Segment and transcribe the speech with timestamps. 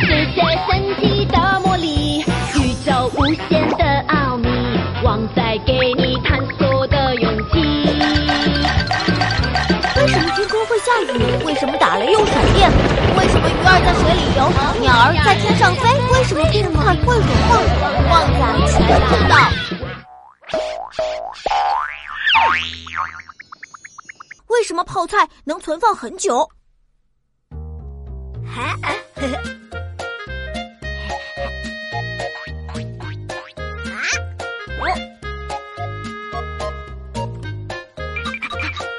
[0.00, 0.68] 世界神
[1.00, 2.18] 奇的魔力，
[2.56, 4.48] 宇宙无限的奥秘，
[5.04, 7.60] 旺仔给你探索的勇气。
[9.96, 11.44] 为什么天空会下雨？
[11.44, 12.70] 为什么打雷又闪电？
[13.16, 14.50] 为什么鱼儿在水里游，
[14.80, 15.88] 鸟儿在天上飞？
[16.12, 17.50] 为什么冰块会融化？
[18.10, 18.78] 旺仔全
[19.08, 19.34] 知道。
[24.60, 26.46] 为什么泡菜能存放很久？
[28.44, 28.76] 哈，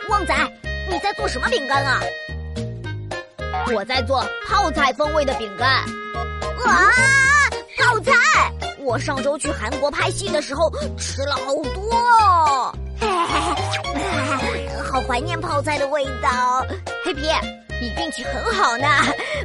[0.09, 0.35] 旺仔，
[0.89, 2.01] 你在做什么饼干啊？
[3.71, 5.69] 我在做泡菜风味的饼干。
[6.65, 6.89] 啊，
[7.77, 8.11] 泡菜！
[8.79, 12.75] 我上周去韩国拍戏的时候吃了好多哦，
[14.91, 16.65] 好怀念泡菜的味道。
[17.05, 17.21] 黑皮，
[17.79, 18.85] 你运气很好呢，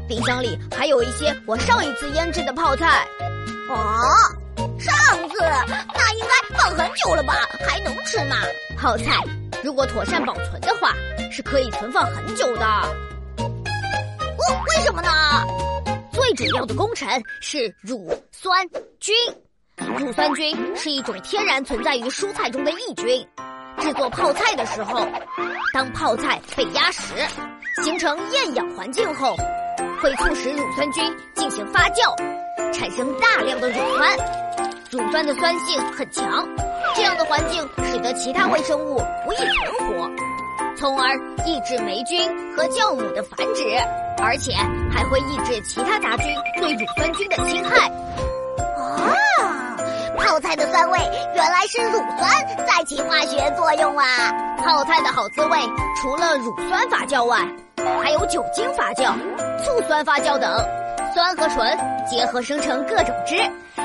[0.08, 3.06] 冰箱里还有一些我上一次腌制的泡菜。
[3.68, 4.02] 哦，
[4.76, 4.92] 上
[5.28, 7.34] 次那应该放很久了吧？
[7.64, 8.38] 还能吃吗？
[8.76, 9.22] 泡菜
[9.62, 10.92] 如果妥善保存的话，
[11.30, 12.66] 是可以存放很久的。
[13.38, 15.10] 哦，为什么呢？
[16.10, 17.08] 最主要的工程
[17.40, 18.66] 是乳酸
[18.98, 19.14] 菌。
[19.96, 23.24] 乳酸菌是一种天然存在于蔬菜中的益菌。
[23.78, 25.06] 制作泡菜的时候，
[25.72, 27.14] 当泡菜被压实，
[27.82, 29.36] 形成厌氧环境后，
[30.00, 32.14] 会促使乳酸菌进行发酵，
[32.72, 34.16] 产生大量的乳酸。
[34.90, 36.46] 乳酸的酸性很强，
[36.94, 40.10] 这样的环境使得其他微生物不易存活，
[40.76, 43.62] 从而抑制霉菌和酵母的繁殖，
[44.22, 44.52] 而且
[44.90, 46.26] 还会抑制其他杂菌
[46.60, 47.90] 对乳酸菌的侵害。
[50.56, 50.98] 的酸味
[51.34, 54.06] 原来是乳酸在起化学作用啊！
[54.58, 55.58] 泡菜的好滋味，
[56.00, 57.38] 除了乳酸发酵外，
[58.02, 59.12] 还有酒精发酵、
[59.64, 60.50] 醋酸发酵等，
[61.14, 61.78] 酸和醇
[62.10, 63.36] 结合生成各种汁，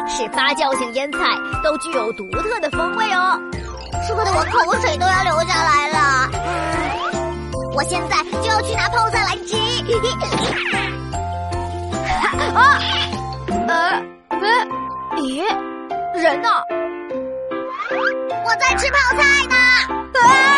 [0.07, 1.19] 使发酵性腌菜
[1.63, 3.38] 都具有独特的风味哦。
[4.07, 6.29] 说的我口水都要流下来了，
[7.75, 9.57] 我现在就要去拿泡菜来吃。
[12.56, 12.79] 啊，
[13.68, 14.47] 呃，呃，
[15.18, 15.44] 咦，
[16.19, 16.49] 人呢？
[18.45, 19.55] 我在吃泡菜呢。
[20.22, 20.50] 啊！